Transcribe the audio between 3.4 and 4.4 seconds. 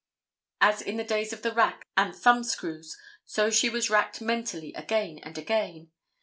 she was racked